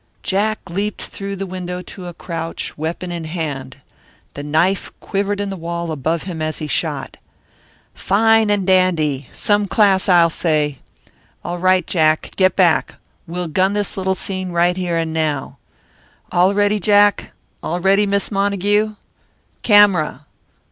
Jack 0.23 0.67
leaped 0.67 1.03
through 1.03 1.35
the 1.35 1.45
window 1.45 1.83
to 1.83 2.07
a 2.07 2.13
crouch, 2.15 2.75
weapon 2.75 3.11
in 3.11 3.25
hand. 3.25 3.77
The 4.33 4.41
knife 4.41 4.91
quivered 4.99 5.39
in 5.39 5.51
the 5.51 5.55
wall 5.55 5.91
above 5.91 6.23
him 6.23 6.41
as 6.41 6.57
he 6.57 6.65
shot. 6.65 7.17
"Fine 7.93 8.49
and 8.49 8.65
dandy. 8.65 9.27
Some 9.31 9.67
class, 9.67 10.09
I'll 10.09 10.31
say. 10.31 10.79
All 11.43 11.59
right, 11.59 11.85
Jack. 11.85 12.31
Get 12.35 12.55
back. 12.55 12.95
We'll 13.27 13.47
gun 13.47 13.73
this 13.73 13.95
little 13.95 14.15
scene 14.15 14.49
right 14.51 14.75
here 14.75 14.97
and 14.97 15.13
now. 15.13 15.59
All 16.31 16.55
ready, 16.55 16.79
Jack, 16.79 17.33
all 17.61 17.79
ready 17.79 18.07
Miss 18.07 18.31
Montague 18.31 18.95
camera! 19.61 20.25